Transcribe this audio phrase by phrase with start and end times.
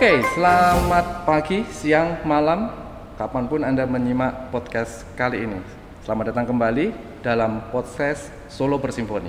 [0.00, 2.72] Oke, selamat pagi, siang, malam,
[3.20, 5.60] kapan pun Anda menyimak podcast kali ini.
[6.00, 6.88] Selamat datang kembali
[7.20, 9.28] dalam podcast Solo Bersimfoni.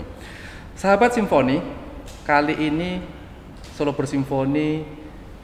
[0.79, 1.59] Sahabat Simfoni,
[2.23, 3.03] kali ini
[3.75, 4.87] Solo Bersimfoni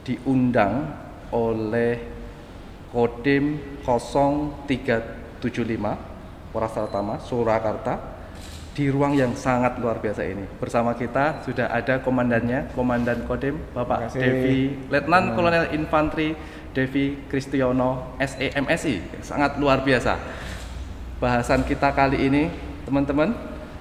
[0.00, 0.96] diundang
[1.28, 2.08] oleh
[2.88, 5.44] Kodim 0375
[6.56, 8.17] Polres Tama, Surakarta
[8.78, 10.46] di ruang yang sangat luar biasa ini.
[10.62, 16.38] Bersama kita sudah ada komandannya, Komandan Kodim Bapak Devi Letnan Kolonel Infanteri
[16.70, 19.18] Devi Kristiono SEMSI.
[19.26, 20.14] Sangat luar biasa.
[21.18, 22.54] Bahasan kita kali ini,
[22.86, 23.34] teman-teman,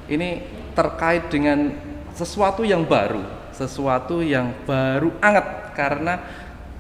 [0.10, 0.42] ini
[0.74, 1.78] terkait dengan
[2.18, 3.22] sesuatu yang baru,
[3.54, 6.18] sesuatu yang baru anget karena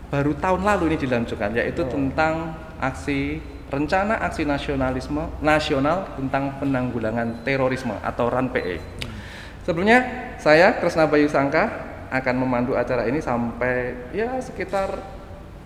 [0.09, 1.89] baru tahun lalu ini dilanjutkan yaitu oh.
[1.94, 8.80] tentang aksi rencana aksi nasionalisme nasional tentang penanggulangan terorisme atau RAN-PE.
[9.67, 9.99] Sebelumnya
[10.39, 11.67] saya Kresna Bayu Sangka
[12.08, 14.95] akan memandu acara ini sampai ya sekitar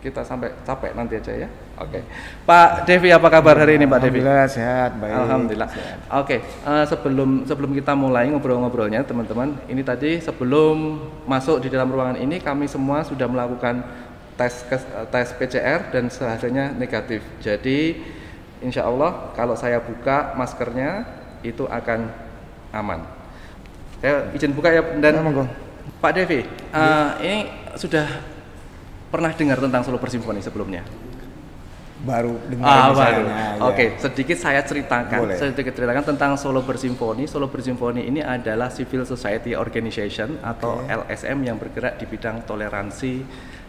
[0.01, 1.49] kita sampai capek nanti aja ya.
[1.77, 2.01] Oke.
[2.01, 2.03] Okay.
[2.41, 4.17] Pak Devi apa kabar hari ini Pak Devi?
[4.17, 5.13] Alhamdulillah sehat, baik.
[5.13, 5.69] Alhamdulillah.
[5.69, 6.39] Oke, okay.
[6.65, 10.97] uh, eh, sebelum sebelum kita mulai ngobrol-ngobrolnya teman-teman, ini tadi sebelum
[11.29, 13.85] masuk di dalam ruangan ini kami semua sudah melakukan
[14.39, 14.53] tes
[15.11, 17.21] tes PCR dan hasilnya negatif.
[17.43, 17.99] Jadi
[18.61, 21.05] insya Allah kalau saya buka maskernya
[21.41, 22.09] itu akan
[22.71, 23.03] aman.
[24.01, 25.45] Saya izin buka ya dan ya,
[26.01, 26.41] Pak Devi,
[26.73, 28.05] uh, ini sudah
[29.13, 30.81] pernah dengar tentang Solo Persimfoni sebelumnya?
[32.01, 33.23] baru dengar ah, baru.
[33.29, 33.45] Ya.
[33.61, 35.37] Oke, okay, sedikit saya ceritakan, Boleh.
[35.37, 37.29] sedikit ceritakan tentang Solo Bersimfoni.
[37.29, 40.97] Solo Bersimfoni ini adalah civil society organization atau okay.
[40.97, 43.21] LSM yang bergerak di bidang toleransi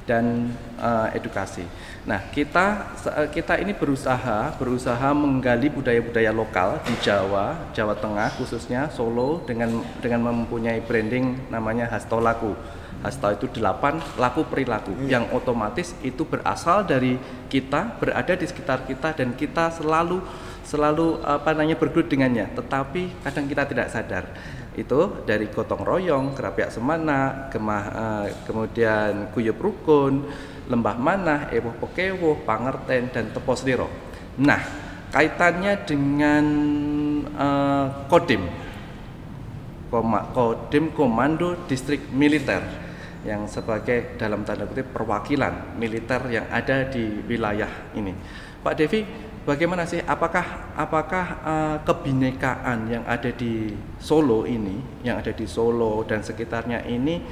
[0.04, 0.50] dan
[0.82, 1.62] uh, edukasi.
[2.02, 8.90] Nah, kita eh, kita ini berusaha berusaha menggali budaya-budaya lokal di Jawa, Jawa Tengah khususnya
[8.90, 12.58] Solo dengan dengan mempunyai branding namanya Hastolaku.
[13.02, 15.10] Hasta itu delapan laku perilaku hmm.
[15.10, 17.18] yang otomatis itu berasal dari
[17.50, 20.22] kita berada di sekitar kita dan kita selalu
[20.62, 24.24] selalu apa namanya bergelut dengannya tetapi kadang kita tidak sadar
[24.72, 30.24] itu dari gotong royong, kerapiak semana, kemah, uh, kemudian kuyup rukun,
[30.72, 33.88] lembah manah, ewoh pekewoh, pangerten dan tepos liro.
[34.40, 34.60] Nah,
[35.12, 36.44] kaitannya dengan
[37.36, 38.48] uh, kodim,
[39.92, 42.64] Koma, kodim Komando Distrik Militer
[43.22, 48.16] yang sebagai dalam tanda kutip perwakilan militer yang ada di wilayah ini.
[48.64, 49.04] Pak Devi,
[49.44, 50.00] bagaimana sih?
[50.02, 56.86] Apakah apakah uh, kebinekaan yang ada di Solo ini yang ada di Solo dan sekitarnya
[56.86, 57.22] ini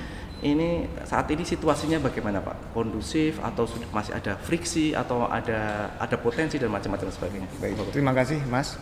[0.41, 2.73] ini saat ini situasinya bagaimana Pak?
[2.73, 7.49] Kondusif atau masih ada friksi atau ada ada potensi dan macam-macam sebagainya?
[7.61, 8.81] Baik terima kasih Mas.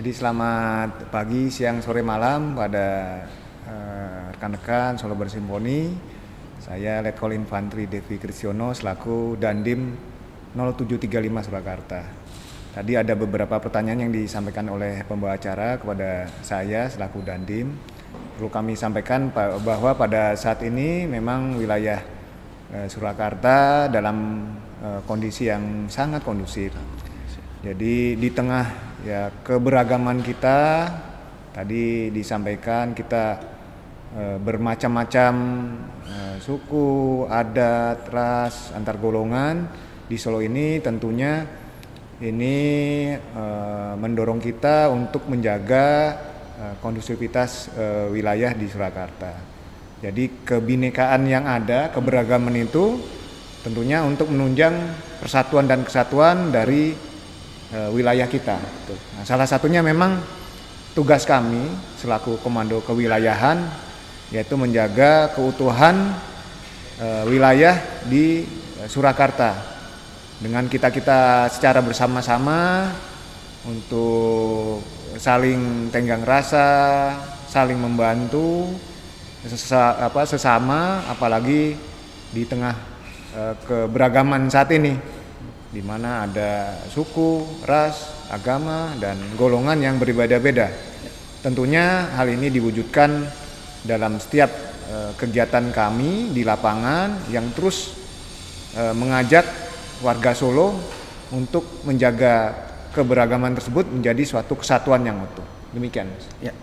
[0.00, 3.20] Jadi selamat pagi siang sore malam pada
[3.68, 6.16] uh, rekan-rekan Solo Bersimponi.
[6.58, 9.94] Saya Letkol Infantri Devi Krisyono selaku Dandim
[10.56, 12.17] 0735 Surakarta
[12.68, 17.72] Tadi ada beberapa pertanyaan yang disampaikan oleh pembawa acara kepada saya selaku Dandim.
[18.36, 19.32] Perlu kami sampaikan
[19.64, 22.04] bahwa pada saat ini memang wilayah
[22.68, 24.46] eh, Surakarta dalam
[24.84, 26.76] eh, kondisi yang sangat kondusif.
[27.64, 28.66] Jadi di tengah
[29.02, 30.92] ya keberagaman kita
[31.56, 33.24] tadi disampaikan kita
[34.12, 35.34] eh, bermacam-macam
[36.38, 39.66] suku, adat, ras, antar golongan
[40.06, 41.44] di Solo ini tentunya
[42.18, 42.56] ini
[43.14, 46.18] uh, mendorong kita untuk menjaga
[46.58, 49.38] uh, kondusivitas uh, wilayah di Surakarta.
[50.02, 52.98] Jadi kebinekaan yang ada, keberagaman itu
[53.66, 54.74] tentunya untuk menunjang
[55.18, 56.94] persatuan dan kesatuan dari
[57.68, 58.56] wilayah kita.
[58.88, 60.22] Nah, salah satunya memang
[60.96, 61.66] tugas kami
[62.00, 63.60] selaku komando kewilayahan
[64.30, 66.16] yaitu menjaga keutuhan
[67.02, 67.76] uh, wilayah
[68.06, 68.46] di
[68.86, 69.77] Surakarta
[70.38, 72.90] dengan kita-kita secara bersama-sama
[73.66, 74.86] untuk
[75.18, 77.10] saling tenggang rasa,
[77.50, 78.70] saling membantu
[79.42, 81.74] sesa, apa, sesama apalagi
[82.30, 82.74] di tengah
[83.34, 84.94] e, keberagaman saat ini
[85.68, 90.70] di mana ada suku, ras, agama dan golongan yang berbeda-beda.
[91.42, 93.10] Tentunya hal ini diwujudkan
[93.82, 94.50] dalam setiap
[94.86, 97.98] e, kegiatan kami di lapangan yang terus
[98.78, 99.67] e, mengajak
[100.04, 100.78] warga Solo
[101.34, 102.54] untuk menjaga
[102.94, 105.44] keberagaman tersebut menjadi suatu kesatuan yang utuh.
[105.74, 106.08] Demikian.
[106.40, 106.54] Ya,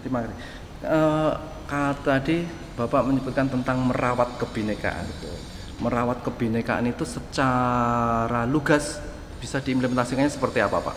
[0.00, 0.36] terima kasih.
[0.84, 1.32] Uh,
[1.68, 2.44] kalau tadi
[2.74, 5.06] Bapak menyebutkan tentang merawat kebinekaan.
[5.06, 5.36] Betul.
[5.78, 8.98] Merawat kebinekaan itu secara lugas
[9.38, 10.96] bisa diimplementasikannya seperti apa, Pak?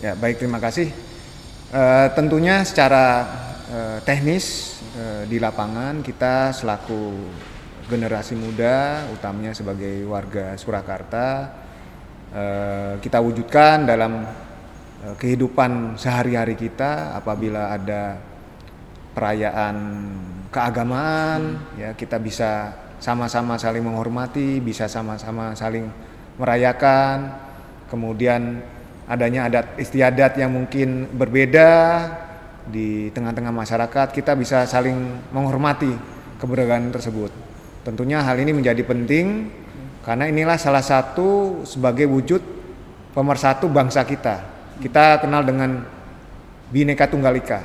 [0.00, 0.88] Ya, baik, terima kasih.
[1.70, 3.28] Uh, tentunya secara
[3.68, 7.14] uh, teknis uh, di lapangan kita selaku
[7.90, 11.50] generasi muda, utamanya sebagai warga Surakarta,
[12.30, 14.22] eh, kita wujudkan dalam
[15.02, 18.22] eh, kehidupan sehari-hari kita apabila ada
[19.10, 19.76] perayaan
[20.54, 22.70] keagamaan, ya kita bisa
[23.02, 25.90] sama-sama saling menghormati, bisa sama-sama saling
[26.38, 27.34] merayakan,
[27.90, 28.62] kemudian
[29.10, 31.70] adanya adat istiadat yang mungkin berbeda
[32.70, 34.94] di tengah-tengah masyarakat, kita bisa saling
[35.34, 35.90] menghormati
[36.38, 37.49] keberagaman tersebut.
[37.80, 39.48] Tentunya hal ini menjadi penting
[40.04, 42.40] karena inilah salah satu sebagai wujud
[43.16, 44.44] pemersatu bangsa kita.
[44.80, 45.84] Kita kenal dengan
[46.68, 47.60] Bhinneka Tunggal Ika.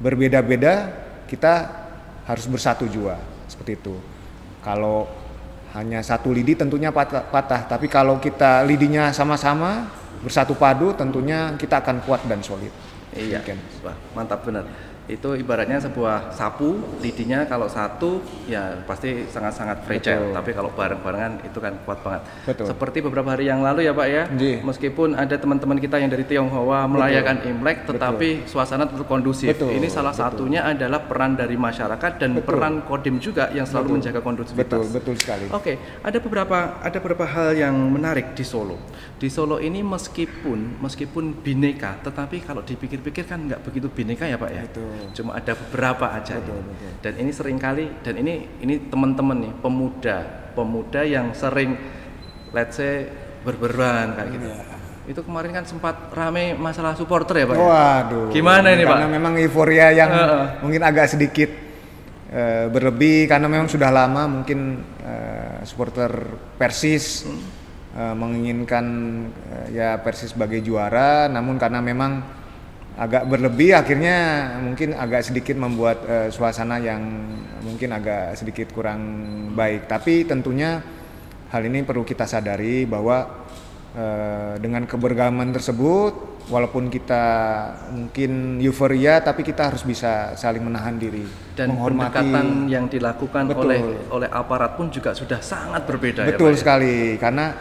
[0.00, 0.92] Berbeda-beda
[1.28, 1.84] kita
[2.28, 3.16] harus bersatu jua
[3.48, 3.96] seperti itu.
[4.60, 5.08] Kalau
[5.76, 9.88] hanya satu lidi tentunya patah, patah, tapi kalau kita lidinya sama-sama
[10.24, 12.72] bersatu padu tentunya kita akan kuat dan solid.
[13.14, 13.44] Iya,
[13.84, 14.66] Wah, mantap benar
[15.04, 20.36] itu ibaratnya sebuah sapu lidinya kalau satu ya pasti sangat-sangat fragile Betul.
[20.40, 22.66] tapi kalau bareng-barengan itu kan kuat banget Betul.
[22.72, 24.64] seperti beberapa hari yang lalu ya Pak ya Ji.
[24.64, 28.48] meskipun ada teman-teman kita yang dari Tionghoa merayakan Imlek tetapi Betul.
[28.48, 29.76] suasana tetap kondusif Betul.
[29.76, 30.48] ini salah Betul.
[30.48, 32.48] satunya adalah peran dari masyarakat dan Betul.
[32.48, 33.96] peran Kodim juga yang selalu Betul.
[34.00, 35.44] menjaga kondusivitas Betul, betul sekali.
[35.52, 38.80] Oke, ada beberapa ada beberapa hal yang menarik di Solo.
[39.24, 44.50] Di Solo ini meskipun meskipun bineka, tetapi kalau dipikir-pikir kan nggak begitu bineka ya Pak
[44.52, 44.62] ya.
[44.68, 44.84] Betul
[45.14, 46.66] cuma ada beberapa aja betul, ya.
[46.66, 46.90] betul.
[47.00, 50.18] dan ini sering kali dan ini ini teman-teman nih pemuda
[50.52, 51.78] pemuda yang sering
[52.50, 53.06] let's say
[53.46, 54.58] berberan kayak gitu ya.
[55.04, 57.62] itu kemarin kan sempat rame masalah supporter ya pak ya?
[57.62, 61.50] waduh gimana ini karena pak memang euforia yang uh, mungkin agak sedikit
[62.34, 66.10] uh, berlebih karena memang sudah lama mungkin uh, supporter
[66.58, 67.63] Persis hmm.
[67.94, 68.84] Uh, menginginkan
[69.30, 72.20] uh, ya Persis sebagai juara namun karena memang
[72.94, 77.02] agak berlebih akhirnya mungkin agak sedikit membuat uh, suasana yang
[77.66, 79.02] mungkin agak sedikit kurang
[79.54, 79.90] baik.
[79.90, 80.78] Tapi tentunya
[81.50, 83.46] hal ini perlu kita sadari bahwa
[83.98, 87.24] uh, dengan keberagaman tersebut walaupun kita
[87.90, 91.24] mungkin euforia tapi kita harus bisa saling menahan diri
[91.56, 92.20] dan menghormati.
[92.20, 93.64] pendekatan yang dilakukan betul.
[93.64, 93.80] oleh
[94.12, 97.56] oleh aparat pun juga sudah sangat berbeda ya, betul ya, sekali karena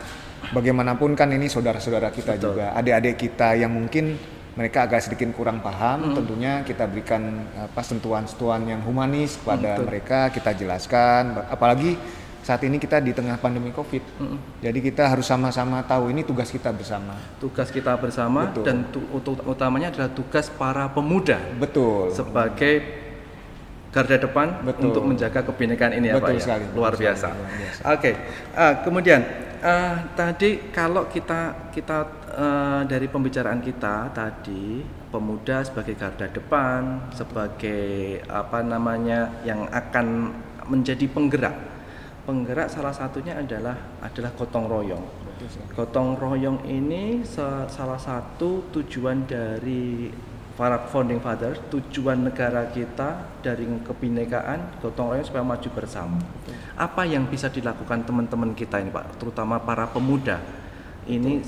[0.51, 2.57] bagaimanapun kan ini saudara-saudara kita betul.
[2.57, 4.19] juga adik-adik kita yang mungkin
[4.54, 6.13] mereka agak sedikit kurang paham, hmm.
[6.13, 11.42] tentunya kita berikan apa sentuhan-sentuhan yang humanis kepada hmm, mereka, kita jelaskan.
[11.50, 11.98] Apalagi
[12.45, 14.38] saat ini kita di tengah pandemi COVID, hmm.
[14.62, 17.18] jadi kita harus sama-sama tahu ini tugas kita bersama.
[17.42, 18.63] Tugas kita bersama Betul.
[18.68, 19.01] dan tu,
[19.50, 21.42] utamanya adalah tugas para pemuda.
[21.57, 22.13] Betul.
[22.13, 23.01] Sebagai
[23.89, 24.89] garda depan Betul.
[24.89, 26.66] untuk menjaga kebinekaan ini Betul ya Pak sekali.
[26.66, 26.78] ya.
[26.78, 27.28] Luar biasa.
[27.34, 27.81] biasa.
[27.89, 27.98] Oke.
[27.98, 28.13] Okay.
[28.54, 29.22] Uh, kemudian
[29.63, 31.98] uh, tadi kalau kita kita
[32.36, 40.36] uh, dari pembicaraan kita tadi pemuda sebagai garda depan sebagai apa namanya yang akan
[40.68, 41.56] menjadi penggerak.
[42.24, 45.06] Penggerak salah satunya adalah adalah gotong royong.
[45.75, 50.07] Gotong royong ini salah satu tujuan dari
[50.54, 56.21] para founding fathers tujuan negara kita dari kebinekaan gotong royong supaya maju bersama
[56.74, 60.42] apa yang bisa dilakukan teman-teman kita ini pak terutama para pemuda
[61.06, 61.44] ini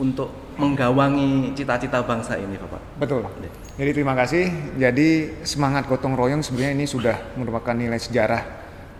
[0.00, 2.80] untuk menggawangi cita-cita bangsa ini, Bapak.
[2.96, 3.28] Betul.
[3.76, 4.48] Jadi terima kasih.
[4.80, 8.42] Jadi semangat gotong royong sebenarnya ini sudah merupakan nilai sejarah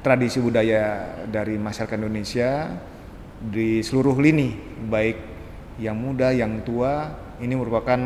[0.04, 2.76] tradisi budaya dari masyarakat Indonesia
[3.40, 4.56] di seluruh lini,
[4.88, 5.18] baik
[5.80, 7.12] yang muda, yang tua.
[7.40, 8.00] Ini merupakan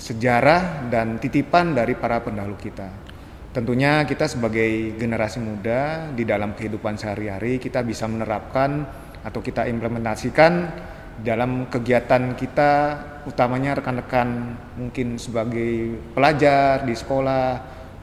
[0.00, 3.07] sejarah dan titipan dari para pendahulu kita.
[3.48, 8.84] Tentunya kita sebagai generasi muda di dalam kehidupan sehari-hari kita bisa menerapkan
[9.24, 10.68] atau kita implementasikan
[11.24, 12.72] dalam kegiatan kita
[13.24, 17.46] utamanya rekan-rekan mungkin sebagai pelajar di sekolah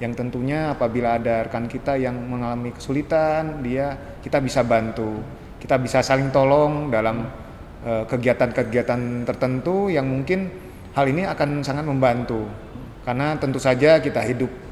[0.02, 5.22] yang tentunya apabila ada rekan kita yang mengalami kesulitan dia kita bisa bantu.
[5.62, 7.22] Kita bisa saling tolong dalam
[7.86, 10.50] eh, kegiatan-kegiatan tertentu yang mungkin
[10.98, 12.50] hal ini akan sangat membantu.
[13.06, 14.65] Karena tentu saja kita hidup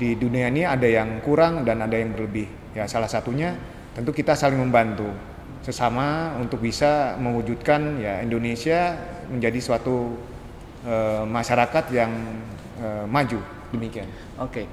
[0.00, 2.48] di dunia ini ada yang kurang dan ada yang berlebih.
[2.72, 3.52] Ya salah satunya
[3.92, 5.12] tentu kita saling membantu.
[5.60, 8.96] Sesama untuk bisa mewujudkan ya Indonesia
[9.28, 10.16] menjadi suatu
[10.88, 12.08] uh, masyarakat yang
[12.80, 13.44] uh, maju.
[13.68, 14.08] Demikian.
[14.40, 14.64] Oke,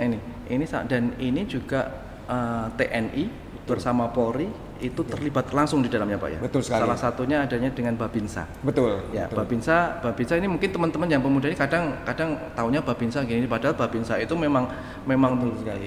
[0.00, 0.16] ini
[0.48, 1.86] ini dan ini juga
[2.26, 3.24] uh, eh, TNI
[3.68, 4.48] bersama Polri
[4.82, 6.38] itu terlibat langsung di dalamnya Pak ya.
[6.42, 6.82] Betul sekali.
[6.82, 8.46] Salah satunya adanya dengan Babinsa.
[8.62, 8.98] Betul.
[9.14, 9.36] Ya, betul.
[9.44, 14.18] Babinsa, Babinsa ini mungkin teman-teman yang pemuda ini kadang kadang taunya Babinsa gini padahal Babinsa
[14.18, 14.66] itu memang
[15.06, 15.38] memang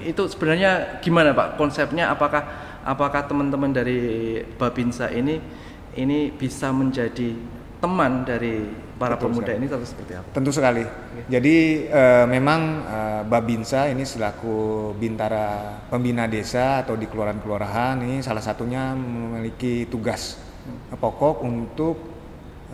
[0.04, 2.42] itu sebenarnya gimana Pak konsepnya apakah
[2.86, 5.36] apakah teman-teman dari Babinsa ini
[5.98, 7.36] ini bisa menjadi
[7.78, 9.58] teman dari para Betul pemuda sekali.
[9.62, 10.28] ini terus seperti apa?
[10.34, 10.84] Tentu sekali.
[10.84, 11.24] Okay.
[11.38, 11.56] Jadi
[11.88, 18.92] uh, memang uh, Babinsa ini selaku bintara pembina desa atau di kelurahan-kelurahan ini salah satunya
[18.98, 20.36] memiliki tugas
[20.66, 20.98] hmm.
[20.98, 21.96] pokok untuk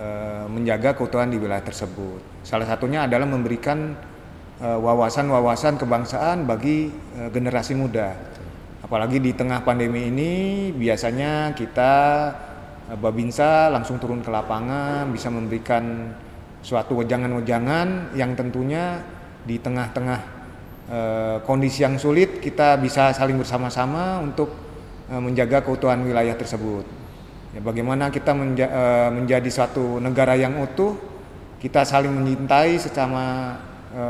[0.00, 2.42] uh, menjaga keutuhan di wilayah tersebut.
[2.42, 4.12] Salah satunya adalah memberikan
[4.54, 6.86] wawasan-wawasan kebangsaan bagi
[7.34, 8.14] generasi muda.
[8.86, 11.92] Apalagi di tengah pandemi ini biasanya kita
[12.53, 12.53] Eh,
[12.84, 16.12] Babinsa langsung turun ke lapangan bisa memberikan
[16.60, 19.00] suatu wejangan-wejangan yang tentunya
[19.44, 20.20] di tengah-tengah
[20.88, 20.98] e,
[21.48, 24.52] kondisi yang sulit kita bisa saling bersama-sama untuk
[25.08, 26.84] e, menjaga keutuhan wilayah tersebut.
[27.56, 28.84] Ya, bagaimana kita menja e,
[29.16, 30.96] menjadi suatu negara yang utuh,
[31.64, 33.56] kita saling mencintai sesama
[33.96, 34.04] e,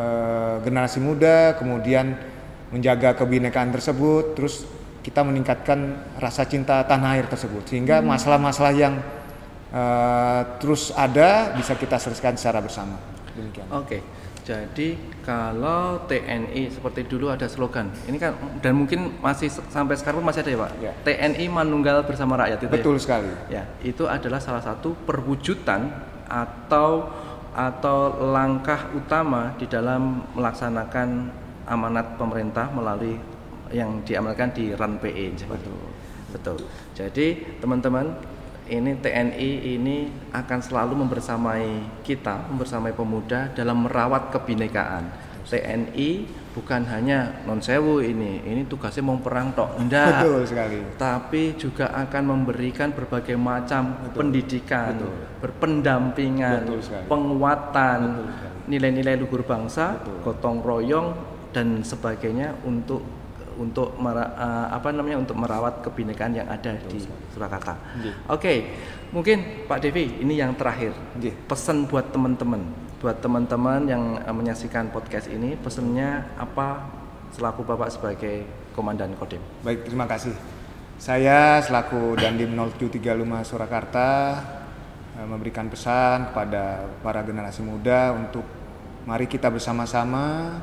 [0.67, 2.15] generasi muda, kemudian
[2.75, 4.67] menjaga kebinekaan tersebut, terus
[5.05, 8.09] kita meningkatkan rasa cinta tanah air tersebut sehingga hmm.
[8.09, 8.81] masalah-masalah hmm.
[8.81, 8.95] yang
[9.69, 12.97] uh, terus ada bisa kita selesaikan secara bersama.
[13.37, 13.69] Demikian.
[13.69, 14.01] Oke.
[14.01, 14.03] Okay.
[14.45, 20.45] Jadi kalau TNI seperti dulu ada slogan, ini kan dan mungkin masih sampai sekarang masih
[20.45, 20.71] ada ya Pak.
[20.85, 20.93] Ya.
[21.01, 22.69] TNI Manunggal bersama rakyat itu.
[22.69, 22.75] Ya?
[22.77, 23.01] Betul ya?
[23.01, 23.31] sekali.
[23.49, 25.89] Ya, itu adalah salah satu perwujudan
[26.29, 27.09] atau
[27.57, 31.09] atau langkah utama di dalam melaksanakan
[31.65, 33.17] amanat pemerintah melalui
[33.73, 35.47] yang diamalkan di RAN PE.
[35.49, 35.79] Betul.
[36.35, 36.59] Betul.
[36.99, 38.11] Jadi teman-teman
[38.67, 39.97] ini TNI ini
[40.33, 45.33] akan selalu membersamai kita, membersamai pemuda dalam merawat kebinekaan.
[45.45, 46.25] TNI
[46.57, 50.25] bukan hanya non sewu ini, ini tugasnya mau perang tok, enggak.
[50.25, 50.79] Betul sekali.
[50.97, 54.19] Tapi juga akan memberikan berbagai macam Betul.
[54.19, 55.15] pendidikan, Betul.
[55.45, 58.01] berpendampingan, Betul penguatan,
[58.67, 60.17] nilai-nilai luhur bangsa, Betul.
[60.25, 61.09] gotong royong
[61.53, 63.05] dan sebagainya untuk
[63.59, 66.99] untuk mera, uh, apa namanya untuk merawat kebinekaan yang ada di
[67.31, 67.79] Surakarta.
[67.99, 68.59] Oke, okay.
[69.15, 70.95] mungkin Pak Devi ini yang terakhir
[71.47, 72.63] pesan buat teman-teman,
[72.99, 76.91] buat teman-teman yang uh, menyaksikan podcast ini, pesannya apa
[77.35, 79.43] selaku Bapak sebagai Komandan Kodim?
[79.63, 80.35] Baik, terima kasih.
[80.99, 84.11] Saya selaku Dandim 0735 Surakarta
[85.19, 88.47] uh, memberikan pesan kepada para generasi muda untuk
[89.05, 90.57] mari kita bersama-sama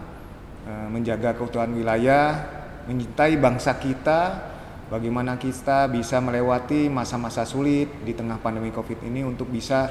[0.62, 2.61] menjaga keutuhan wilayah
[2.92, 4.52] mencintai bangsa kita,
[4.92, 9.88] bagaimana kita bisa melewati masa-masa sulit di tengah pandemi Covid ini untuk bisa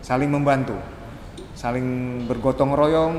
[0.00, 0.80] saling membantu,
[1.52, 3.16] saling bergotong royong,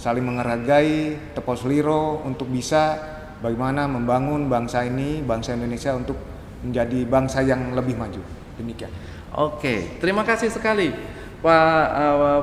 [0.00, 2.96] saling menghargai tepos liro untuk bisa
[3.44, 6.16] bagaimana membangun bangsa ini, bangsa Indonesia untuk
[6.64, 8.24] menjadi bangsa yang lebih maju.
[8.56, 8.88] Demikian.
[9.36, 10.88] Oke, terima kasih sekali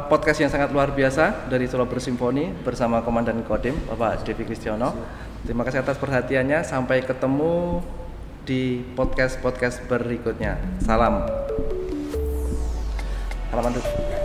[0.05, 4.93] podcast yang sangat luar biasa dari Solo Bersimfoni bersama Komandan Kodim Bapak Devi Kristiono.
[5.41, 6.61] Terima kasih atas perhatiannya.
[6.61, 7.81] Sampai ketemu
[8.45, 10.61] di podcast-podcast berikutnya.
[10.85, 11.25] Salam.
[13.49, 14.20] Salam